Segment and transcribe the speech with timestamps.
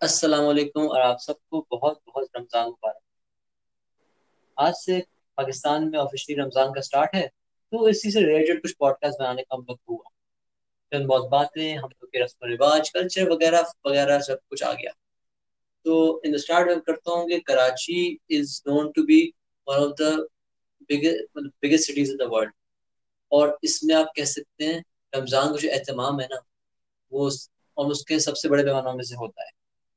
[0.00, 3.02] السلام علیکم اور آپ سب کو بہت بہت رمضان مبارک۔
[4.56, 5.00] آج سے
[5.34, 7.28] پاکستان میں آفیشلی رمضان کا سٹارٹ ہے،
[7.70, 10.08] تو اسی سے ریلیٹڈ کچھ پوڈ کاسٹ بنانے کا ہم لوگ ہوا۔
[10.90, 14.72] چند بہت باتیں، ہم لوگ کے رسم و رواج کلچر وغیرہ وغیرہ سب کچھ آ
[14.72, 14.90] گیا۔
[15.84, 19.30] تو ان اسٹارٹ میں کرتا ہوں کہ Karachi is known to be
[19.66, 20.10] one of the
[21.62, 22.52] biggest cities in the world
[23.28, 24.80] اور اس میں آپ کہہ سکتے ہیں،
[25.18, 26.51] رمضان کا جو اہتمام ہے نا
[27.12, 27.28] وہ
[27.76, 29.50] اس کے سب سے بڑے پیمانوں میں سے ہوتا ہے،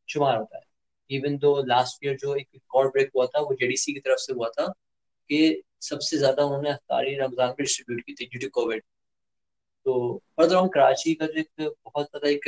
[0.10, 0.64] شمار ہوتا ہے۔
[1.10, 4.00] ایون دو لاسٹ ایئر جو ایک ریکارڈ بریک ہوا تھا، وہ جے ڈی سی کی
[4.00, 4.66] طرف سے ہوا تھا
[5.30, 5.40] کہ
[5.82, 8.82] سب سے زیادہ انہوں نے افطاری رمضان پہ ڈسٹریبیوٹ کی تھی ڈیو ٹو کووڈ
[9.86, 9.94] تو
[10.36, 11.50] فردر آن کراچی کا جو ایک
[11.86, 12.48] بہت زیادہ ایک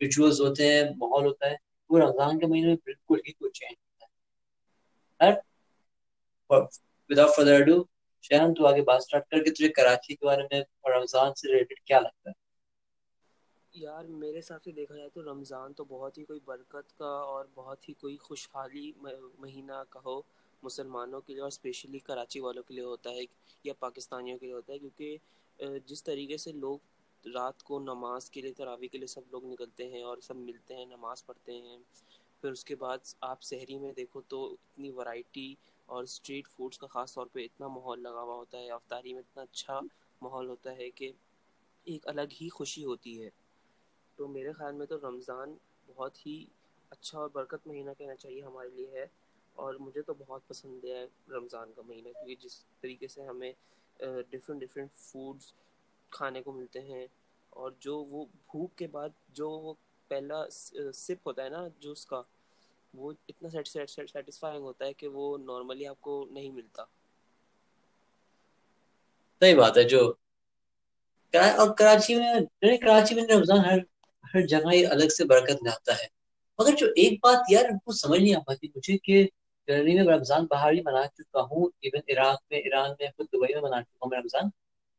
[0.00, 1.56] ریچولس ہوتے ہیں، ماحول ہوتا ہے،
[1.90, 4.06] وہ رمضان کے مہینے میں بالکل ہی کچھ چینج ہوتا
[5.20, 5.32] ہے۔
[7.10, 7.76] وداؤٹ فردر ڈو
[8.24, 11.48] شہرم تو آگے بات اسٹارٹ کر کے تجھے کراچی کے بارے میں اور رمضان سے
[11.48, 12.42] ریلیٹڈ کیا لگتا ہے؟
[13.74, 17.44] یار میرے حساب سے دیکھا جائے تو رمضان تو بہت ہی کوئی برکت کا اور
[17.54, 18.90] بہت ہی کوئی خوشحالی
[19.38, 20.20] مہینہ کہو
[20.62, 23.24] مسلمانوں کے لیے اور اسپیشلی کراچی والوں کے لیے ہوتا ہے
[23.64, 25.16] یا پاکستانیوں کے لیے ہوتا ہے کیونکہ
[25.86, 26.78] جس طریقے سے لوگ
[27.24, 30.76] رات کو نماز کے لیے تراوی کے لیے سب لوگ نکلتے ہیں اور سب ملتے
[30.76, 31.76] ہیں، نماز پڑھتے ہیں،
[32.42, 35.54] پھر اس کے بعد آپ شہری میں دیکھو تو اتنی ورائٹی
[35.88, 39.22] اور اسٹریٹ فوڈس کا خاص طور پہ اتنا ماحول لگا ہوا ہوتا ہے، افطاری میں
[39.22, 39.80] اتنا اچھا
[40.22, 41.10] ماحول ہوتا ہے کہ
[41.86, 43.30] ایک الگ ہی خوشی ہوتی ہے۔
[44.18, 45.54] تو میرے خیال میں تو رمضان
[45.88, 46.44] بہت ہی
[46.92, 49.06] اچھا اور برکت مہینہ کہنا چاہیے ہمارے لیے ہے
[49.56, 53.52] اور مجھے تو بہت پسند ہے رمضان کا مہینہ کیونکہ جس طریقے سے ہمیں
[54.00, 55.52] ڈفرینٹ ڈفرینٹ فوڈس
[56.12, 57.06] کھانے کو ملتے ہیں
[57.52, 59.74] اور جو وہ بھوک کے بعد جو وہ
[60.10, 60.42] پہلا
[60.94, 62.20] سپ ہوتا ہے نا جوس کا،
[62.94, 66.84] وہ اتنا سیٹسفائنگ ہوتا ہے کہ وہ نارملی آپ کو نہیں ملتا۔
[69.42, 70.00] صحیح بات ہے جو
[71.58, 72.32] اور کراچی میں
[72.78, 73.78] کراچی میں رمضان ہر
[74.34, 76.06] ہر جگہ ہی الگ سے برکت لاتا ہے۔
[76.58, 79.26] مگر جو ایک بات یار وہ سمجھ نہیں آ پاتی مجھے کہ
[79.66, 83.54] جرنی میں رمضان باہر ہی منا چکا ہوں ایون عراق میں ایران میں خود دبئی
[83.54, 84.42] میں منا چکا ہوں میں رمضان۔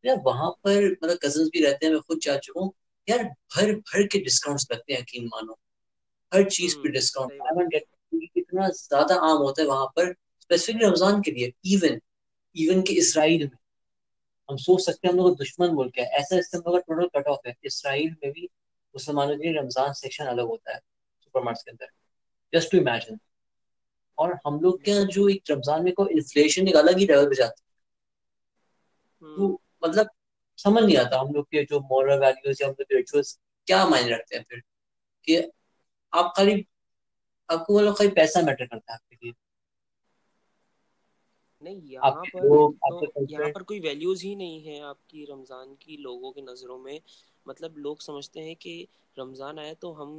[0.03, 2.69] یار وہاں پر مطلب کزنس بھی رہتے ہیں میں خود جا چکا ہوں۔
[3.07, 5.53] یار بھر بھر کے ڈسکاؤنٹس لگتے ہیں یقین مانو۔
[6.33, 7.75] ہر چیز پہ ڈسکاؤنٹ
[8.35, 10.07] اتنا زیادہ عام ہوتا ہے وہاں پر
[10.39, 11.97] اسپیسیفکلی رمضان کے لیے ایون
[12.53, 13.57] ایون کہ اسرائیل میں۔
[14.49, 17.37] ہم سوچ سکتے ہیں ہم لوگ دشمن ملک ہے ایسا اس کا ٹوٹل کٹ آف
[17.45, 18.47] ہے۔ اسرائیل میں بھی
[18.95, 20.79] مسلمانوں کے لیے رمضان سیکشن الگ ہوتا ہے
[21.25, 21.85] سپر مارکٹ کے اندر۔
[22.53, 23.15] جسٹ ٹو امیجن
[24.17, 27.35] اور ہم لوگ کے جو ایک رمضان میں کوئی انفلیشن ایک الگ ہی لیول پہ
[27.35, 27.65] جاتی ہے۔
[29.37, 30.05] تو مطلب
[30.57, 33.85] سمجھ نہیں آتا ہم لوگ کے جو مورل ویلیوز یا ہم لوگ کے ریچولس کیا
[33.85, 34.57] معنی رکھتے ہیں پھر
[35.21, 35.41] کہ
[36.11, 36.61] آپ خالی
[37.47, 39.31] آپ کو لوگ خالی پیسہ میٹر کرتا ہے آپ کے لیے۔
[41.65, 42.45] نہیں یہاں پر
[43.29, 46.97] یہاں پر کوئی ویلیوز ہی نہیں ہے آپ کی رمضان کی لوگوں کی نظروں میں۔
[47.45, 48.73] مطلب لوگ سمجھتے ہیں کہ
[49.17, 50.11] رمضان آئے تو ہم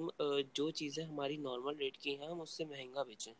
[0.55, 3.33] جو چیزیں ہماری نارمل ریٹ کی ہیں ہم اس سے مہنگا بیچیں۔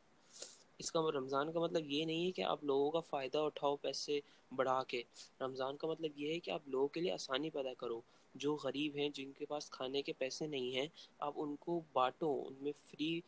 [0.79, 4.19] اس کا رمضان کا مطلب یہ نہیں ہے کہ آپ لوگوں کا فائدہ اٹھاؤ پیسے
[4.57, 5.03] بڑھا کے۔
[5.41, 8.01] رمضان کا مطلب یہ ہے کہ آپ لوگوں کے لیے آسانی پیدا کرو۔
[8.35, 10.87] جو غریب ہیں جن کے پاس کھانے کے پیسے نہیں ہیں
[11.19, 13.21] آپ ان کو بانٹو ان میں فری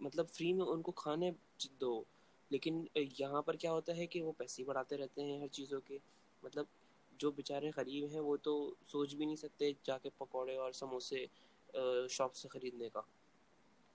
[0.00, 1.30] مطلب فری میں ان کو کھانے
[1.80, 2.02] دو۔
[2.50, 2.84] لیکن
[3.18, 5.98] یہاں پر کیا ہوتا ہے کہ وہ پیسے بڑھاتے رہتے ہیں ہر چیزوں کے
[6.42, 6.64] مطلب
[7.12, 8.52] جو بیچارے غریب ہیں وہ تو
[8.84, 11.24] سوچ بھی نہیں سکتے جا کے پکوڑے اور سموسے
[12.10, 13.00] شاپ سے خریدنے کا۔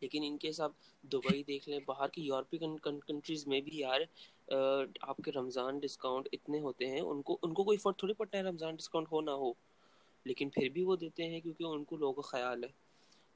[0.02, 4.02] لیکن ان کے ساتھ دبئی دیکھ لیں، باہر کی یورپی کنٹریز میں بھی یار
[5.04, 8.38] آپ کے رمضان ڈسکاؤنٹ اتنے ہوتے ہیں، ان کو ان کو کوئی فرق تھوڑی پڑتا
[8.38, 9.52] ہے رمضان ڈسکاؤنٹ ہو نہ ہو۔
[10.26, 12.70] لیکن پھر بھی وہ دیتے ہیں کیونکہ ان کو لوگوں کا خیال ہے۔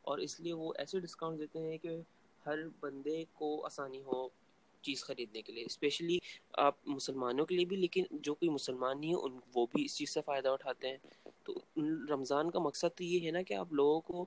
[0.05, 1.95] اور اس لیے وہ ایسے ڈسکاؤنٹ دیتے ہیں کہ
[2.45, 4.28] ہر بندے کو آسانی ہو
[4.88, 6.18] چیز خریدنے کے لیے اسپیشلی
[6.53, 9.98] آپ مسلمانوں کے لیے بھی، لیکن جو کوئی مسلمان نہیں ہے، ان وہ بھی اس
[9.98, 10.98] چیز سے فائدہ اٹھاتے ہیں۔
[11.44, 11.53] تو
[12.09, 14.26] رمضان کا مقصد تو یہ ہے نا کہ آپ لوگوں کو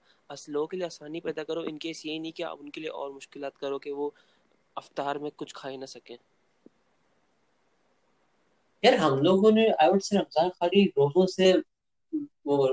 [0.49, 2.91] لوگوں کے لیے آسانی پیدا کرو۔ ان کیس یہی نہیں کہ آپ ان کے لیے
[2.91, 4.10] اور مشکلات کرو کہ وہ
[4.76, 6.16] افطار میں کچھ کھا ہی نہ سکیں۔
[8.82, 11.53] یار، ہم لوگوں نے آئی وڈ سے رمضان خالی روزوں سے
[12.44, 12.69] وہ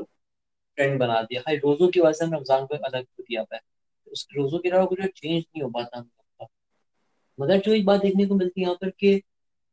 [0.75, 3.57] ٹرینڈ بنا دیا۔ خالی روزوں کی وجہ سے ہم رمضان کو الگ کر دیا۔ ہے
[4.05, 6.03] اس روزوں کے علاوہ کچھ چینج نہیں ہو پاتا ہم
[7.37, 9.19] مگر جو ایک بات دیکھنے کو ملتی ہے یہاں پر کہ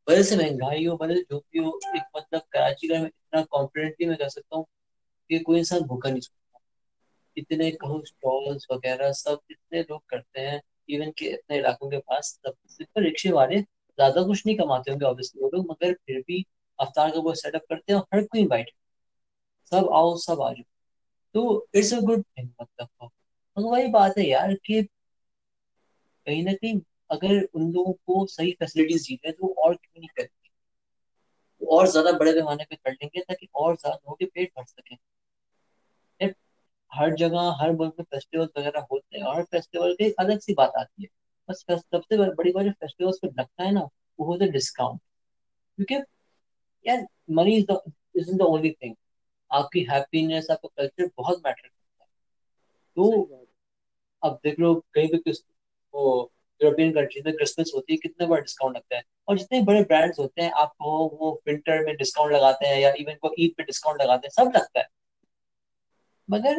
[0.07, 4.05] وجہ سے مہنگائی ہو وجہ جو بھی ہو، ایک مطلب کراچی کا میں اتنا کانفیڈنٹلی
[4.05, 4.63] میں کہہ سکتا ہوں
[5.29, 6.57] کہ کوئی انسان بھوکا نہیں سکتا۔
[7.37, 10.57] اتنے کہوں اسٹالس وغیرہ سب اتنے لوگ کرتے ہیں
[10.89, 12.53] ایون کہ اتنے علاقوں کے پاس سب
[12.99, 13.57] رکشے والے
[13.97, 16.41] زیادہ کچھ نہیں کماتے ہوں گے آبویسلی وہ لوگ، مگر پھر بھی
[16.79, 18.69] افطار کا وہ سیٹ اپ کرتے ہیں اور ہر کوئی بائٹ
[19.71, 20.63] سب آؤ، سب آ جاؤ۔
[21.35, 22.87] تو اٹس اے گڈ تھنگ مطلب۔
[23.57, 24.81] وہی بات ہے یار کہ
[26.27, 26.73] کہیں نہ کہیں
[27.09, 30.33] اگر ان لوگوں کو صحیح فیسلٹیز دی جائے تو اور کیوں نہیں کرتی
[31.61, 34.63] اور زیادہ بڑے پیمانے پہ کر لیں گے تاکہ اور زیادہ لوگوں کے پیٹ بھر
[34.67, 34.95] سکیں۔
[36.91, 40.53] ہر جگہ ہر ملک میں فیسٹیول وغیرہ ہوتے ہیں اور فیسٹیول کی ایک الگ سی
[40.53, 41.07] بات آتی ہے۔
[41.49, 43.81] بس سب سے بڑی بات جو فیسٹیول پہ لگتا ہے نا
[44.19, 44.99] وہ ہوتا ہے ڈسکاؤنٹ
[45.77, 45.97] کیونکہ
[46.85, 46.99] یار
[47.29, 47.65] منی از
[48.29, 48.93] دا اونلی تھنگ
[49.51, 52.09] آپ کی ہیپینس آپ کا کلچر بہت میٹر کرتا ہے۔
[52.97, 53.03] تو
[54.23, 55.31] اب دیکھ لو کہیں بھی
[55.93, 56.03] وہ
[56.61, 60.19] یورپین کنٹریز میں کرسمس ہوتی ہے کتنا بڑا ڈسکاؤنٹ لگتا ہے؟ اور جتنے بڑے برانڈس
[60.19, 63.63] ہوتے ہیں آپ کو وہ ونٹر میں ڈسکاؤنٹ لگاتے ہیں یا ایون کو عید پہ
[63.63, 64.85] ڈسکاؤنٹ لگاتے ہیں سب لگتا ہے۔
[66.29, 66.57] مگر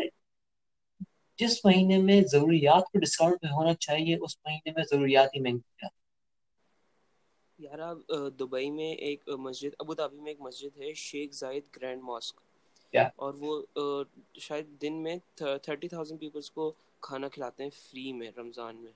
[1.38, 5.74] جس مہینے میں ضروریات کو ڈسکاؤنٹ پہ ہونا چاہیے اس مہینے میں ضروریات ہی مہنگی
[5.78, 5.94] جاتی
[7.58, 7.78] یار
[8.38, 12.40] دبئی میں ایک مسجد ابو دھابی میں ایک مسجد ہے شیخ زائد گرینڈ ماسک۔
[13.16, 13.52] اور وہ
[14.40, 16.72] شاید دن میں تھرٹی تھاؤزینڈ پیپلس کو
[17.02, 18.92] کھانا کھلاتے ہیں فری میں رمضان میں۔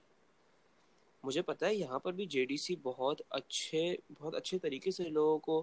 [1.25, 3.83] مجھے پتا ہے یہاں پر بھی جے ڈی سی بہت اچھے
[4.19, 5.63] بہت اچھے طریقے سے لوگوں کو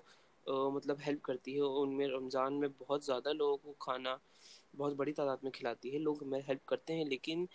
[0.74, 4.16] مطلب ہیلپ کرتی ہے۔ ان میں، رمضان میں بہت زیادہ لوگوں کو کھانا،
[4.78, 7.46] بہت بڑی تعداد میں کھلاتی ہے۔ لوگ ہمیں ہیلپ کرتے ہیں، لیکن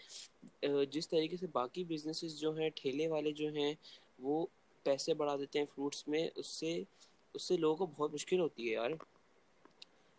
[0.90, 3.72] جس طریقے سے باقی بزنسز جو ہیں، ٹھیلے والے جو ہیں،
[4.18, 4.44] وہ
[4.86, 6.82] پیسے بڑھا دیتے ہیں فروٹس میں، اس سے
[7.34, 8.90] اس سے لوگوں کو بہت مشکل ہوتی ہے یار۔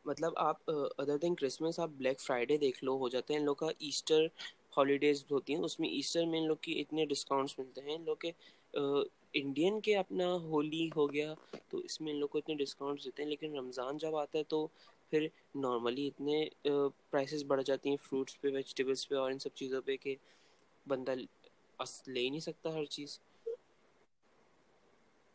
[0.05, 3.55] مطلب آپ ادر دین کرسمس آپ بلیک فرائیڈے دیکھ لو، ہو جاتے ہیں۔ ان لوگ
[3.55, 4.25] کا ایسٹر
[4.77, 8.03] ہالیڈیز ہوتی ہیں، اس میں ایسٹر میں ان لوگ کی اتنے ڈسکاؤنٹس ملتے ہیں۔ ان
[8.05, 8.31] لوگ کے
[9.33, 11.33] انڈین کے اپنا ہولی ہو گیا،
[11.69, 14.43] تو اس میں ان لوگ کو اتنے ڈسکاؤنٹس دیتے ہیں۔ لیکن رمضان جب آتا ہے
[14.43, 14.65] تو
[15.11, 16.37] پھر نارملی اتنے
[17.09, 20.15] پرائسیز بڑھ جاتی ہیں فروٹس پہ ویجیٹیبلس پہ اور ان سب چیزوں پہ کہ
[20.87, 23.19] بندہ لے ہی نہیں سکتا ہر چیز۔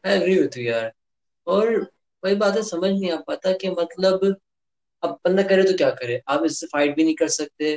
[0.05, 0.87] ایگری ہوتی یار۔
[1.47, 1.67] اور
[2.23, 4.25] وہی بات ہے، سمجھ نہیں آ پاتا کہ مطلب
[5.03, 7.77] اب بندہ کرے تو کیا کرے؟ آپ اس سے فائٹ بھی نہیں کر سکتے۔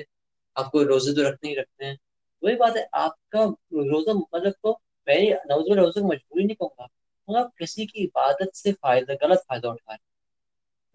[0.61, 1.95] آپ کو روزے تو رکھنے ہی رکھتے ہیں۔
[2.43, 3.43] وہی بات ہے آپ کا
[3.85, 4.71] روزہ مطلب تو
[5.07, 6.85] میں نوز روزے کو مجبوری نہیں کہوں گا۔
[7.27, 10.09] مگر کسی کی عبادت سے فائدہ غلط فائدہ اٹھا رہے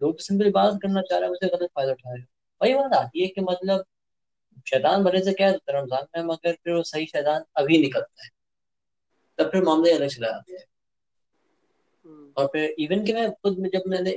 [0.01, 2.23] لوگ تو سمپل عبادت کرنا چاہ رہے ہیں اسے غلط فائدہ اٹھا رہے
[2.61, 3.79] وہی بات آتی ہے کہ مطلب
[4.65, 8.29] شیطان بنے سے کیا رمضان میں مگر پھر وہ صحیح شیطان ابھی نکلتا ہے
[9.37, 10.65] تب پھر معاملے الگ چلا جاتے ہیں۔
[12.35, 14.09] اور پھر ایون کہ میں خود میں جب میں نے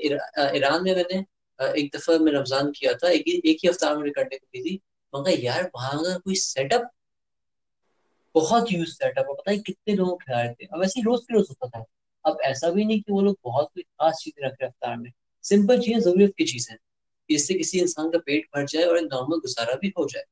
[0.50, 1.18] ایران میں میں نے
[1.58, 3.28] ایک دفعہ میں رمضان کیا تھا ایک
[3.64, 4.76] ہی ہفتہ میں کرنے کو کی تھی۔
[5.12, 6.80] مگر یار وہاں کا کوئی سیٹ اپ
[8.34, 11.34] بہت یوز سیٹ اپ پتہ ہی کتنے لوگ کھلا رہے تھے اب ایسے روز کے
[11.34, 11.84] روز ہوتا تھا۔
[12.24, 15.10] اب ایسا بھی نہیں کہ وہ لوگ بہت کوئی خاص چیزیں رکھ رہے افطار میں۔
[15.42, 16.76] سمپل چیزیں ضرورت کی چیزیں۔
[17.28, 20.24] جس سے کسی انسان کا پیٹ بھر جائے اور ایک نارمل گزارا بھی ہو جائے۔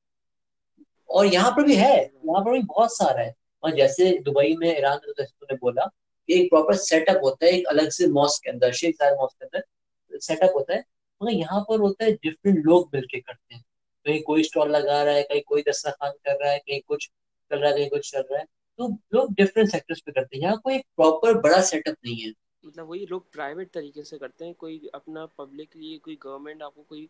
[1.05, 4.71] اور یہاں پر بھی ہے، یہاں پر بھی بہت سارا ہے۔ اور جیسے دبئی میں،
[4.71, 5.85] ایران نے بولا
[6.27, 9.13] کہ ایک پراپر سیٹ اپ ہوتا ہے، ایک الگ سے ماسک کے اندر، شیخ زائد
[9.13, 10.81] ماسک کے اندر سیٹ اپ ہوتا ہے۔
[11.21, 13.63] مگر یہاں پر ہوتا ہے ڈفرینٹ لوگ مل کے کرتے ہیں۔
[14.09, 17.11] کہیں کوئی اسٹال لگا رہا ہے کہیں کوئی دسترخوان کر رہا ہے کہیں کچھ
[17.51, 18.45] چل رہا ہے کہیں کچھ چل رہا ہے۔
[18.79, 22.31] تو لوگ ڈفرینٹ سیکٹرز پہ کرتے ہیں۔ یہاں کوئی پراپر بڑا سیٹ اپ نہیں ہے۔
[22.63, 26.75] مطلب وہی لوگ پرائیویٹ طریقے سے کرتے ہیں۔ کوئی اپنا پبلک لیے کوئی گورنمنٹ آپ
[26.75, 27.07] کو کوئی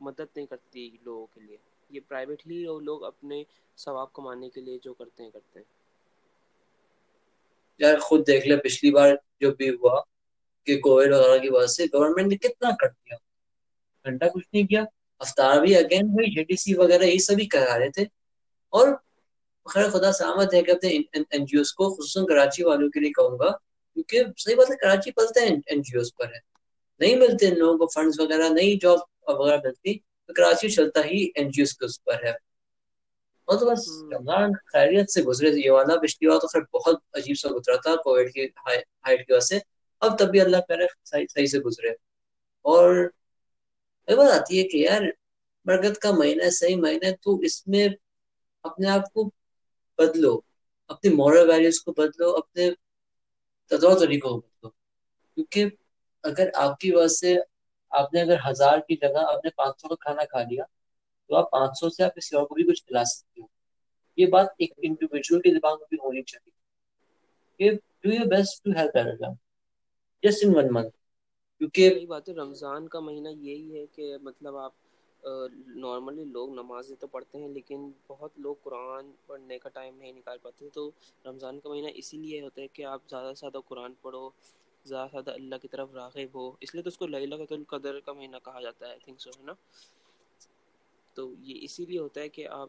[0.00, 1.56] مدد نہیں کرتی لوگوں کے لیے۔
[1.90, 3.42] یہ پرائیویٹ ہی لوگ اپنے
[3.76, 5.64] ثواب کمانے کے لیے جو کرتے ہیں کرتے ہیں۔
[7.78, 9.10] یار خود دیکھ لے پچھلی بار
[9.40, 10.00] جو بھی ہوا
[10.66, 13.16] کہ کووڈ وغیرہ کی وجہ سے گورنمنٹ نے کتنا کر دیا۔
[14.04, 14.84] گھنٹہ کچھ نہیں کیا۔
[15.22, 18.04] افطار بھی اگین وہی جے ڈی سی وغیرہ یہ سبھی کرا رہے تھے۔
[18.72, 18.88] اور
[19.66, 20.90] خیر خدا سلامت ہے کہ اپنے
[21.30, 23.50] این جی اوز کو خصوصاً کراچی والوں کے لیے کہوں گا
[23.96, 26.40] کیونکہ صحیح بات ہے کراچی پلتے ہیں این جی اوز پر ہے۔
[27.00, 28.98] نہیں ملتے ان لوگوں کو فنڈز وغیرہ نہیں جاب
[29.30, 32.32] وغیرہ ملتی تو کراچی چلتا ہی این جی اوز کے اس پر ہے۔
[33.48, 37.38] اور تو بس رمضان خیریت سے گزرے یہ والا پچھلی بار تو پھر بہت عجیب
[37.38, 39.58] سا گزرا تھا کووڈ کی ہائٹ کی وجہ سے۔
[40.02, 41.90] اب تب بھی اللہ کرے صحیح صحیح سے گزرے۔
[42.64, 42.94] اور
[44.08, 45.02] یہ بات آتی ہے کہ یار
[45.64, 47.88] برکت کا مہینہ ہے، صحیح مہینہ ہے، تو اس میں
[48.62, 49.30] اپنے آپ کو
[49.98, 50.40] بدلو،
[50.88, 52.70] اپنی مورل ویلیوز کو بدلو، اپنے
[53.66, 54.68] طور طریقوں کو بدلو۔
[55.34, 55.64] کیونکہ
[56.22, 57.36] اگر آپ کی وجہ سے
[57.90, 60.64] آپ نے اگر ہزار کی جگہ آپ نے پانچ سو کا کھانا کھا لیا،
[61.28, 63.46] تو آپ پانچ سو سے آپ کسی اور کو بھی کچھ کھلا سکتے ہو۔
[64.16, 66.50] یہ بات ایک انڈیویجول کے دماغ میں بھی ہونی چاہیے
[67.58, 68.96] کہ do your best to help
[70.22, 70.96] just in one month
[71.62, 74.72] کیونکہ بات ہے، رمضان کا مہینہ یہی ہے کہ مطلب آپ
[75.76, 80.38] نارملی لوگ نمازیں تو پڑھتے ہیں، لیکن بہت لوگ قرآن پڑھنے کا ٹائم نہیں نکال
[80.42, 80.90] پاتے، تو
[81.24, 84.28] رمضان کا مہینہ اسی لیے ہوتا ہے کہ آپ زیادہ سے زیادہ قرآن پڑھو،
[84.86, 88.00] زیادہ سے زیادہ اللہ کی طرف راغب ہو، اس لیے تو اس کو للاۃ القدر
[88.00, 89.52] کا مہینہ کہا جاتا ہے تھنک سو ہے نا؟
[91.16, 92.68] تو یہ اسی لیے ہوتا ہے کہ آپ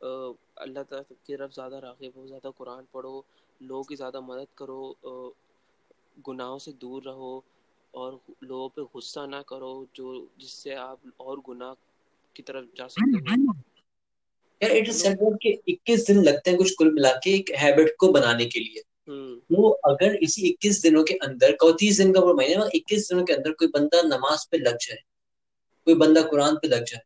[0.00, 3.20] اللہ تعالی کی طرف زیادہ راغب ہو، زیادہ قرآن پڑھو،
[3.60, 4.92] لوگوں کی زیادہ مدد کرو
[6.28, 7.38] گناہوں سے دور رہو
[7.94, 10.06] اور لوگوں پہ غصہ نہ کرو جو
[10.36, 11.74] جس سے آپ اور گناہ
[12.36, 13.24] کی طرف جا سکتے ہو۔
[15.68, 18.80] اکیس دن لگتے ہیں کچھ کل ملا کے ایک ہیبٹ کو بنانے کے لیے۔
[19.50, 22.32] وہ اگر اسی اکیس دنوں کے اندر تیس دن کا وہ
[22.72, 25.00] اکیس دنوں کے اندر کوئی بندہ نماز پہ لگ جائے
[25.86, 27.02] کوئی بندہ قرآن پہ لگ جائے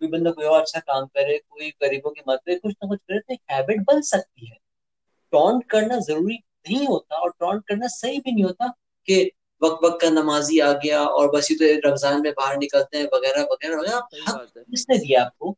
[0.00, 3.02] کوئی بندہ کوئی اور اچھا کام کرے کوئی غریبوں کی مدد کرے کچھ نہ کچھ
[3.02, 4.56] کرے تو ایک ہیبٹ بن سکتی ہے۔
[5.32, 8.66] ٹونٹ کرنا ضروری نہیں ہوتا اور ٹونٹ کرنا صحیح بھی نہیں ہوتا
[9.08, 9.16] کہ
[9.62, 13.06] وقت وقت کا نمازی آ گیا اور بس یہ تو رمضان میں باہر نکلتے ہیں
[13.12, 14.00] وغیرہ وغیرہ وغیرہ۔
[14.72, 15.54] کس نے دیا آپ کو؟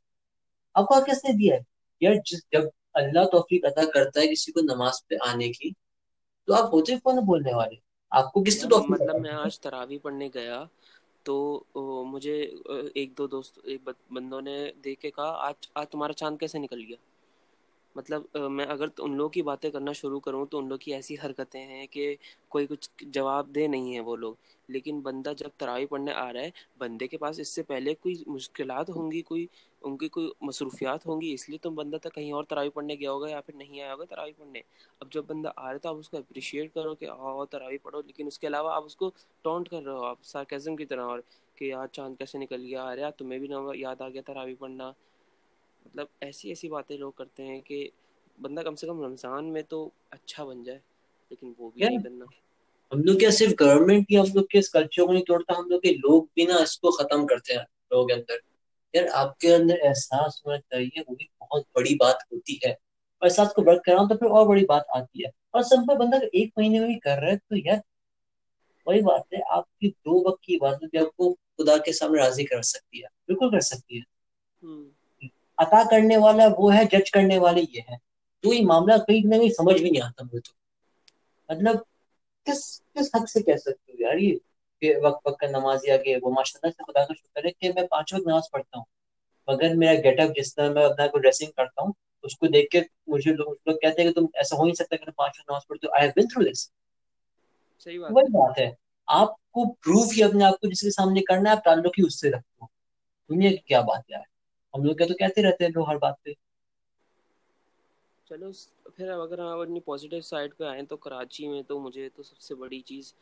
[0.75, 1.61] آپ کو کس نے دیا؟ ہے
[2.01, 2.15] یار
[2.53, 2.63] جب
[2.95, 5.71] اللہ توفیق ادا کرتا ہے کسی کو نماز پہ آنے کی
[6.49, 7.77] تو آپ ہوتے کون بولنے والے؟
[8.13, 10.65] آپ کو کس طرح مطلب میں آج تراوی پڑھنے گیا
[11.23, 11.65] تو
[12.07, 12.51] مجھے
[12.95, 16.81] ایک دو دوست ایک بندوں نے دیکھ کے کہا آج آج تمہارا چاند کیسے نکل
[16.89, 16.97] گیا؟
[17.95, 21.17] مطلب میں اگر ان لوگ کی باتیں کرنا شروع کروں تو ان لوگ کی ایسی
[21.25, 22.15] حرکتیں ہیں کہ
[22.49, 24.35] کوئی کچھ جواب دے نہیں ہے وہ لوگ۔
[24.69, 28.23] لیکن بندہ جب تراوی پڑھنے آ رہا ہے، بندے کے پاس اس سے پہلے کوئی
[28.27, 29.47] مشکلات ہوں گی، کوئی
[29.83, 32.95] ان کی کوئی مصروفیات ہوں گی، اس لیے تم بندہ تک کہیں اور تراوی پڑھنے
[32.95, 34.61] گیا ہوگا یا پھر نہیں آیا ہوگا تراوی پڑھنے۔
[35.01, 37.79] اب جب بندہ آ رہا ہے تو آپ اس کو اپریشیٹ کرو کہ آؤ تراوی
[37.79, 39.11] پڑھو، لیکن اس کے علاوہ آپ اس کو
[39.43, 41.21] ٹونٹ کر رہے ہو، آپ سارکیزم کی طرح اور
[41.55, 44.55] کہ یار چاند کیسے نکل گیا آ رہا تمہیں بھی نہ یاد آ گیا تراوی
[44.55, 44.93] پڑھنا۔
[45.87, 47.89] مطلب ایسی ایسی باتیں لوگ کرتے ہیں کہ
[48.39, 49.79] بندہ کم سے کم رمضان میں تو
[50.11, 50.79] اچھا بن جائے
[51.31, 52.25] لیکن وہ بھی نہیں کرنا۔
[52.93, 55.69] ہم لوگ کیا صرف گورنمنٹ کی ہم لوگ کے اس کلچر کو نہیں توڑتا ہم
[55.69, 58.39] لوگ کے لوگ بھی نا اس کو ختم کرتے ہیں لوگ اندر۔
[58.95, 63.29] یار آپ کے اندر احساس ہونا چاہیے وہ بھی بہت بڑی بات ہوتی ہے۔ اور
[63.29, 66.51] احساس کو ورک کراؤں تو پھر اور بڑی بات آتی ہے۔ اور سمپل بندہ ایک
[66.57, 67.79] مہینے میں بھی کر رہا ہے تو یار
[68.87, 71.25] وہی بات ہے آپ کی دو وقت کی عبادت بھی آپ کو
[71.59, 74.13] خدا کے سامنے راضی کر سکتی ہے بالکل کر سکتی ہے۔
[75.59, 77.97] عطا کرنے والا وہ ہے جج کرنے والے یہ ہے۔
[78.41, 80.53] تو یہ معاملہ کہیں نہ کہیں سمجھ بھی نہیں آتا مجھے تو۔
[81.49, 81.77] مطلب
[82.45, 84.39] کس کس حق سے کہہ سکتے ہو یار؟ یہ
[84.81, 87.51] کہ وقت وقت کا نماز آ گیا وہ ماشاء اللہ سے خدا کا شکر ہے
[87.51, 88.85] کہ میں پانچ وقت نماز پڑھتا ہوں۔
[89.49, 91.93] مگر میرا گیٹ اپ جس طرح میں اپنا کو ڈریسنگ کرتا ہوں
[92.23, 94.97] اس کو دیکھ کے مجھے لوگ لوگ کہتے ہیں کہ تم ایسا ہو نہیں سکتا
[94.97, 96.71] کہ پانچ وقت نماز پڑھتے ہو۔ I have been through this
[97.79, 98.71] صحیح وہی بات ہے۔
[99.07, 102.05] آپ کو پروف ہی اپنے آپ کو جس کے سامنے کرنا ہے آپ تعلق ہی
[102.07, 102.67] اس سے رکھتے ہو۔
[103.35, 104.34] دنیا کی کیا بات ہے
[104.75, 106.31] ہم لوگ کیا تو کہتے رہتے ہیں لوگ ہر بات پہ۔
[108.31, 108.49] چلو
[108.97, 112.39] پھر اگر ہم اپنی پازیٹیو سائڈ پہ آئیں تو کراچی میں تو مجھے تو سب
[112.39, 113.13] سے بڑی چیز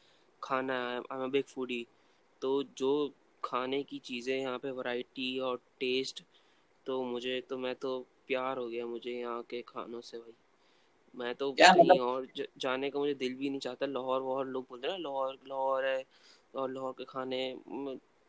[0.43, 1.83] کھانا ہے۔ بگ فوڈی
[2.43, 2.93] تو جو
[3.43, 6.23] کھانے کی چیزیں یہاں پہ ورائٹی اور ٹیسٹ
[6.87, 7.91] تو مجھے تو میں تو
[8.27, 10.33] پیار ہو گیا مجھے یہاں کے کھانوں سے بھائی۔
[11.15, 12.23] میں تو کہیں اور
[12.57, 15.83] جانے کا مجھے دل بھی نہیں چاہتا۔ لاہور واہور لوگ بولتے ہیں نا لاہور لاہور
[15.85, 16.03] ہے
[16.53, 17.43] اور لاہور کے کھانے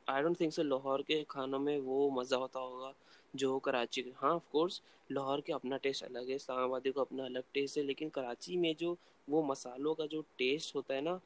[0.08, 2.92] I don't think so Lahore کے کھانوں میں وہ مزہ ہوتا ہوگا
[3.34, 4.80] جو کراچی کے ہاں آف کورس
[5.10, 8.58] لاہور کے اپنا ٹیسٹ الگ ہے اسلام آبادی کو اپنا الگ ٹیسٹ ہے لیکن کراچی
[8.58, 8.94] میں جو
[9.28, 11.18] وہ مسالوں کا جو ٹیسٹ ہوتا ہے نا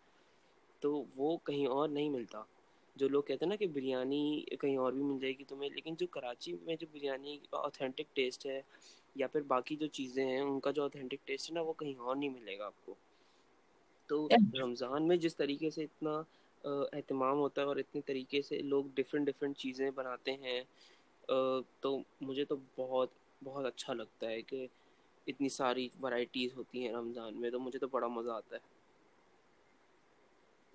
[0.81, 2.41] تو وہ کہیں اور نہیں ملتا۔
[2.95, 4.21] جو لوگ کہتے ہیں نا کہ بریانی
[4.53, 8.15] کہیں اور بھی مل جائے گی تمہیں لیکن جو کراچی میں جو بریانی کا اوتھینٹک
[8.15, 8.61] ٹیسٹ ہے
[9.15, 11.95] یا پھر باقی جو چیزیں ہیں ان کا جو اوتھینٹک ٹیسٹ ہے نا وہ کہیں
[11.97, 12.95] اور نہیں ملے گا آپ کو۔
[14.09, 16.21] تو رمضان میں جس طریقے سے اتنا
[16.63, 20.61] اہتمام ہوتا ہے اور اتنی طریقے سے لوگ ڈفرینٹ ڈفرینٹ چیزیں بناتے ہیں
[21.79, 23.09] تو مجھے تو بہت
[23.43, 24.67] بہت اچھا لگتا ہے کہ
[25.27, 28.75] اتنی ساری ورائٹیز ہوتی ہیں رمضان میں، تو مجھے تو بڑا مزہ آتا ہے۔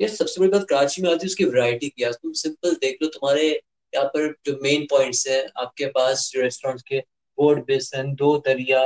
[0.00, 2.74] یہ سب سے بڑی بات کراچی میں آتی ہے، اس کی ورائٹی کیا؟ تم سمپل
[2.82, 7.00] دیکھ لو، تمہارے یہاں پر جو مین پوائنٹس ہیں، آپ کے پاس ریسٹورینٹس کے
[7.38, 8.82] بورڈ بیسن دو دریا،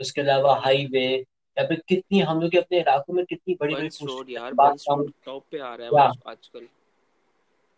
[0.00, 1.08] اس کے علاوہ ہائی وے
[1.58, 3.88] یا پھر کتنی ہم لوگ اپنے علاقوں میں کتنی بڑی بڑی
[5.24, 5.92] ٹاپ پہ آ رہا ہے
[6.24, 6.64] آج کل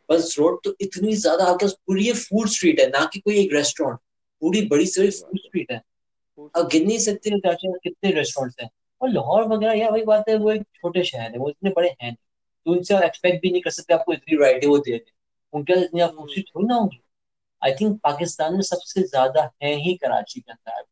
[0.09, 3.37] بنس روڈ تو اتنی زیادہ آپ کے پوری یہ فوڈ اسٹریٹ ہے نہ کہ کوئی
[3.39, 3.99] ایک ریسٹورینٹ
[4.43, 5.79] پوری بڑی بڑی فوڈ اسٹریٹ ہے۔
[6.55, 7.31] اب گن نہیں سکتے
[7.81, 8.69] کتنے ریسٹورینٹس ہیں؟
[9.01, 11.89] اور لاہور وغیرہ یا وہی بات ہے وہ ایک چھوٹے شہر ہے وہ اتنے بڑے
[11.99, 12.11] ہیں
[12.67, 15.13] تو ان سے ایکسپیکٹ بھی نہیں کر سکتے آپ کو اتنی رائٹیں وہ دے دیں۔
[15.53, 16.99] ان کے اتنی آپ خوشی تھوڑی نہ ہوگی
[17.63, 20.83] آئی تھنک پاکستان میں سب سے زیادہ ہیں ہی کراچی کے اندر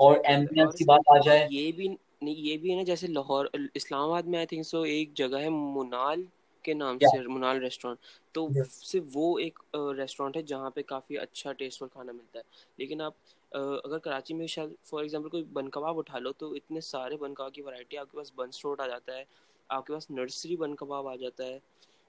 [0.00, 3.46] اور ایمبینس کی بات آ جائے۔ یہ بھی نہیں یہ بھی ہے نا جیسے لاہور
[3.74, 6.22] اسلام آباد میں آئی تھنک سو ایک جگہ ہے منال
[6.64, 7.98] کے نام سے منال ریسٹورینٹ
[8.34, 9.58] تو صرف وہ ایک
[9.96, 12.42] ریسٹورینٹ ہے جہاں پہ کافی اچھا ٹیسٹ اور کھانا ملتا ہے۔
[12.78, 13.14] لیکن آپ
[13.52, 17.34] اگر کراچی میں شاید فار ایگزامپل کوئی بن کباب اٹھا لو تو اتنے سارے بن
[17.34, 19.24] کباب کی ورائٹی آپ کے پاس بنس روڈ آ جاتا ہے
[19.70, 21.58] آپ کے پاس نرسری بن کباب آ جاتا ہے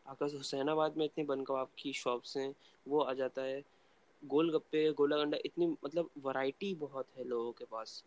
[0.05, 2.51] آپ کے پاس حسین آباد میں اتنی بن کباب کی شاپس ہیں
[2.85, 3.59] وہ آ جاتا ہے۔
[4.23, 8.03] گول گپے گولا گنڈا اتنی مطلب ورائٹی بہت ہے لوگوں کے پاس۔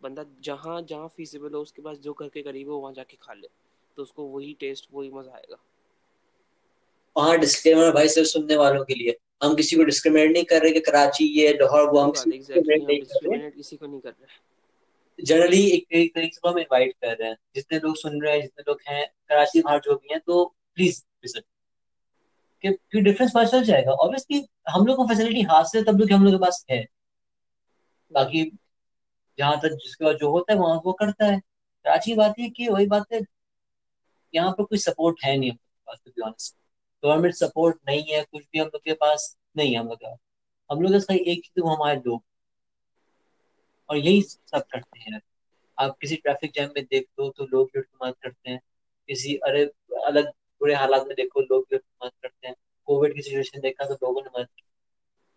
[0.00, 3.04] بندہ جہاں جہاں فیزیبل ہو اس کے پاس جو گھر کے قریب ہو وہاں جا
[3.04, 3.48] کے کھا لے۔
[3.96, 5.56] تو اس کو وہی ٹیسٹ وہی مزہ آئے گا۔
[7.16, 10.72] وہاں ڈسکلیمر بھائی صرف سننے والوں کے لیے۔ ہم کسی کو ڈسکریمنیٹ نہیں کر رہے
[10.72, 12.10] کہ کراچی یہ لاہور وہ ہم
[13.54, 14.26] کسی کو نہیں کر رہے۔
[15.18, 18.62] جنرلی ایک طریقے سے ہم انوائٹ کر رہے ہیں۔ جتنے لوگ سن رہے ہیں جتنے
[18.66, 21.04] لوگ ہیں کراچی باہر جو بھی ہیں تو پلیز
[22.64, 22.68] کہ
[23.02, 23.92] ڈفرینس پتا چل جائے گا.
[23.94, 24.40] اوبیسلی
[24.74, 26.82] ہم لوگ کو فیسلٹی ہاتھ سے تب لوگ ہم لوگ کے پاس ہے.
[28.12, 28.48] باقی
[29.38, 31.36] جہاں تک جس کا جو ہوتا ہے وہاں وہ کرتا ہے.
[31.84, 33.18] کراچی بات یہ کہ وہی بات ہے،
[34.34, 35.56] یہاں پہ کوئی سپورٹ ہے نہیں ہم
[35.88, 36.52] لوگ کے پاس
[37.02, 39.20] گورنمنٹ سپورٹ نہیں ہے، کچھ بھی ہم لوگ کے پاس
[39.54, 40.04] نہیں ہے ہم لوگ
[40.70, 42.18] ہم لوگ اس کا ایک چیز وہ ہمارے لوگ
[43.88, 45.18] اور یہی سب کرتے ہیں۔
[45.78, 48.58] آپ کسی ٹریفک جیم میں دیکھ دو تو لوگ لوٹ کی مدد کرتے ہیں۔
[49.08, 49.64] کسی ارے
[50.04, 50.28] الگ
[50.60, 54.22] برے حالات میں دیکھو، لوگ بھی مدد کرتے ہیں۔ کووڈ کی سچویشن دیکھا تو لوگوں
[54.22, 54.62] نے مدد کی۔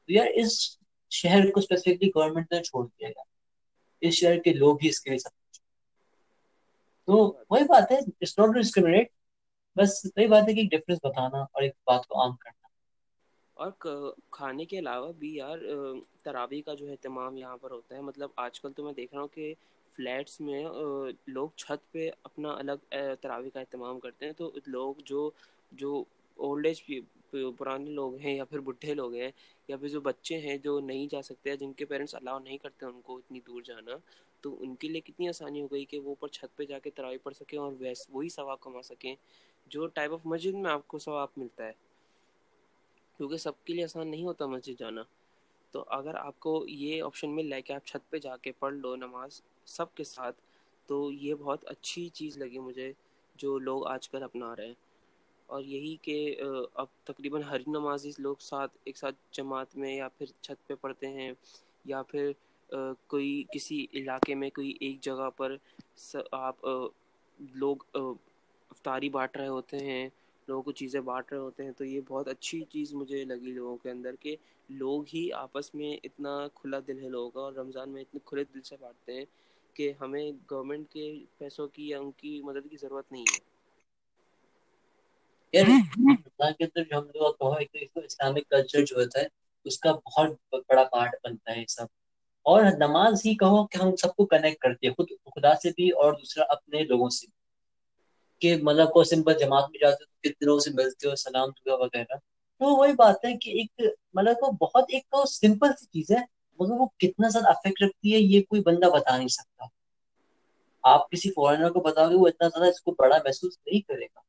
[0.05, 0.77] تو یار، اس
[1.09, 3.23] شہر کو اسپیسیفکلی گورنمنٹ نے چھوڑ دیا گیا
[4.01, 5.61] اس شہر کے لوگ ہی اس کے لیے سب کچھ۔
[7.05, 9.07] تو وہی بات ہے اٹس ناٹ ڈسکریمنیٹ
[9.75, 12.58] بس وہی بات ہے کہ ایک ڈفرینس بتانا اور ایک بات کو عام کرنا۔
[13.59, 13.71] اور
[14.31, 15.59] کھانے کے علاوہ بھی یار
[16.23, 19.21] تراوی کا جو اہتمام یہاں پر ہوتا ہے مطلب آج کل تو میں دیکھ رہا
[19.21, 19.53] ہوں کہ
[19.93, 20.63] فلیٹس میں
[21.27, 25.29] لوگ چھت پہ اپنا الگ تراوی کا اہتمام کرتے ہیں، تو لوگ جو
[25.73, 26.03] جو
[26.37, 26.81] اولڈ ایج
[27.57, 29.29] پرانے لوگ ہیں یا پھر بڈھے لوگ ہیں
[29.69, 32.85] یا پھر جو بچے ہیں جو نہیں جا سکتے جن کے پیرنٹس الاؤ نہیں کرتے
[32.85, 33.97] ان کو اتنی دور جانا،
[34.43, 36.89] تو ان کے لیے کتنی آسانی ہو گئی کہ وہ اوپر چھت پہ جا کے
[36.91, 39.13] تراوی پڑھ سکیں اور ویس، وہی ثواب کما سکیں،
[39.71, 41.71] جو ٹائپ آف مسجد میں آپ کو ثواب ملتا ہے۔
[43.19, 45.01] کیونکہ سب کے لیے آسان نہیں ہوتا مسجد جانا۔
[45.73, 48.51] تو اگر آپ کو یہ آپشن مل رہا ہے کہ آپ چھت پہ جا کے
[48.59, 50.41] پڑھ لو نماز سب کے ساتھ،
[50.89, 52.91] تو یہ بہت اچھی چیز لگی مجھے
[53.35, 54.73] جو لوگ آج کل اپنا رہے ہیں۔
[55.49, 56.17] اور یہی کہ
[56.73, 61.07] اب تقریباً ہر نمازی لوگ ساتھ، ایک ساتھ جماعت میں یا پھر چھت پہ پڑھتے
[61.09, 61.31] ہیں
[61.85, 62.31] یا پھر
[63.07, 65.55] کوئی کسی علاقے میں کوئی ایک جگہ پر
[66.33, 66.65] آپ
[67.55, 70.07] لوگ افطاری بانٹ رہے ہوتے ہیں۔
[70.49, 73.75] لوگوں کو چیزیں بانٹ رہے ہوتے ہیں، تو یہ بہت اچھی چیز مجھے لگی لوگوں
[73.77, 74.35] کے اندر کہ
[74.73, 78.43] لوگ ہی آپس میں اتنا کھلا دل ہے لوگوں کا اور رمضان میں اتنے کھلے
[78.45, 79.25] دل سے بانٹتے ہیں
[79.75, 81.05] کہ ہمیں گورنمنٹ کے
[81.37, 83.39] پیسوں کی یا ان کی مدد کی ضرورت نہیں ہے۔
[88.05, 89.27] اسلامک کلچر جو ہوتا ہے،
[89.65, 90.29] اس کا بہت
[90.69, 91.85] بڑا پارٹ بنتا ہے یہ سب۔
[92.45, 95.89] اور نماز ہی کہو کہ ہم سب کو کنیکٹ کرتے ہیں خود، خدا سے بھی
[95.99, 97.37] اور دوسرا اپنے لوگوں سے بھی۔
[98.39, 101.75] کہ مطلب کو سمپل جماعت میں جاتے ہو کتنے لوگوں سے ملتے ہو، سلام دعا
[101.75, 102.15] وغیرہ۔
[102.59, 103.81] تو وہی بات ہے کہ ایک
[104.13, 106.23] مطلب وہ بہت ایک تو سمپل سی چیز ہے،
[106.59, 109.65] مگر وہ کتنا زیادہ افیکٹ رکھتی ہے یہ کوئی بندہ بتا نہیں سکتا۔
[110.83, 114.05] آپ کسی فورنر کو بتاؤ گے وہ اتنا زیادہ اس کو بڑا محسوس نہیں کرے
[114.05, 114.19] گا۔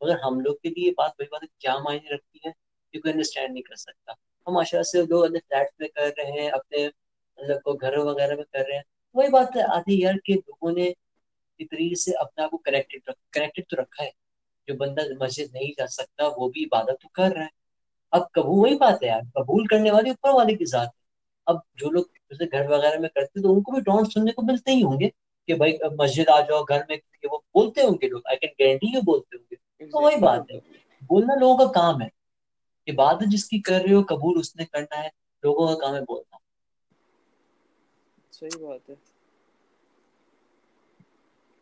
[0.00, 2.52] مگر ہم لوگ کے لیے یہ بات وہی بات ہے، کیا معنی رکھتی ہے؟
[2.92, 4.12] یہ کوئی انڈرسٹینڈ نہیں کر سکتا۔
[4.46, 6.88] ہم ماشاء سے لوگ اپنے فلیٹ میں کر رہے ہیں، اپنے
[7.36, 8.82] مطلب کو گھروں وغیرہ میں کر رہے ہیں۔
[9.14, 10.92] وہی بات آتی یار کہ لوگوں نے
[11.64, 14.10] طریقے سے اپنے آپ کو کنیکٹڈ کنیکٹڈ تو رکھا ہے۔
[14.66, 17.58] جو بندہ مسجد نہیں جا سکتا وہ بھی عبادت تو کر رہا ہے۔
[18.10, 20.98] اب قبول وہی بات ہے یار قبول کرنے والی اوپر والے کی ذات ہے۔
[21.46, 24.42] اب جو لوگ جیسے گھر وغیرہ میں کرتے تو ان کو بھی ڈونٹ سننے کو
[24.42, 25.08] ملتے ہی ہوں گے
[25.46, 26.96] کہ بھائی مسجد آ جاؤ گھر میں
[27.30, 30.50] وہ بولتے ہوں گے لوگ۔ آئی کین گارنٹی یہ بولتے ہوں گے۔ تو وہی بات
[30.52, 30.58] ہے۔
[31.02, 32.08] بولنا لوگوں کا کام ہے۔
[32.86, 35.08] عبادت جس کی کر رہے ہو قبول اس نے کرنا ہے
[35.42, 36.36] لوگوں کا کام ہے بولنا۔
[38.32, 38.94] صحیح بات ہے۔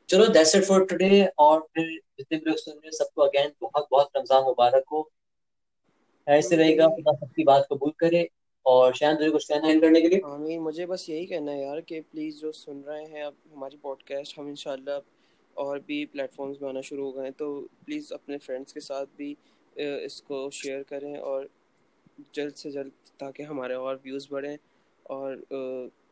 [0.09, 3.23] چلو دیٹس اٹ فار ٹوڈے اور پھر جتنے بھی لوگ سن رہے ہیں سب کو
[3.23, 5.03] اگین بہت بہت رمضان مبارک ہو۔
[6.27, 8.23] ایسے رہے گا، خدا سب کی بات قبول کرے۔
[8.67, 11.61] اور شاید تجھے کچھ کہنا ہے کرنے کے لیے؟ آمین، مجھے بس یہی کہنا ہے
[11.61, 14.99] یار کہ پلیز جو سن رہے ہیں اب ہماری پوڈ کاسٹ ہم انشاءاللہ
[15.57, 17.47] اور بھی پلیٹ فارمز میں آنا شروع ہو گئے ہیں، تو
[17.81, 19.35] پلیز اپنے فرینڈس کے ساتھ بھی
[20.05, 21.45] اس کو شیئر کریں اور
[22.33, 24.57] جلد سے جلد تاکہ ہمارے اور ویوز بڑھیں۔
[25.07, 25.37] اور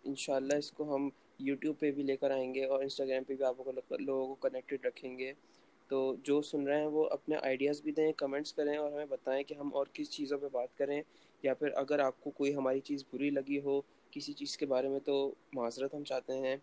[0.05, 3.45] انشاءاللہ اس کو ہم یوٹیوب پہ بھی لے کر آئیں گے اور انسٹاگرام پہ بھی
[3.45, 3.57] آپ
[4.01, 5.33] لوگوں کو کنیکٹیڈ رکھیں گے۔
[5.91, 9.43] تو جو سن رہے ہیں وہ اپنے آئیڈیاز بھی دیں کمنٹس کریں اور ہمیں بتائیں
[9.45, 11.01] کہ ہم اور کس چیزوں پہ بات کریں۔
[11.45, 13.81] یا پھر اگر آپ کو کوئی ہماری چیز بری لگی ہو
[14.13, 15.15] کسی چیز کے بارے میں تو
[15.53, 16.57] معذرت ہم چاہتے ہیں۔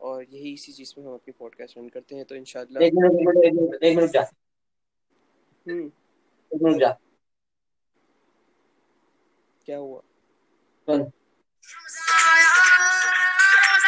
[0.00, 2.60] اور یہی اسی چیز میں ہم اپنی پوڈ کاسٹ رن کرتے ہیں۔ تو ان شاء
[2.60, 2.88] اللہ
[9.66, 10.00] کیا ہوا؟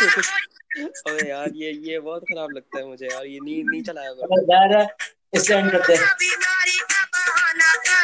[0.06, 4.82] ابے یار یہ یہ بہت خراب لگتا ہے مجھے یار یہ نہیں نہیں چلایا کرو۔
[5.32, 5.96] اس اینڈ کرتے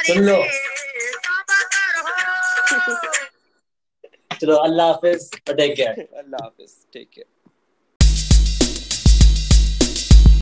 [0.06, 0.42] سن لو۔
[4.40, 7.26] چلو اللہ حافظ ٹیک کیئر اللہ حافظ ٹیک کیئر